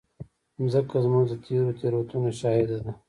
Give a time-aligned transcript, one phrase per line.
[0.61, 2.91] مځکه زموږ د تېرو تېروتنو شاهد ده.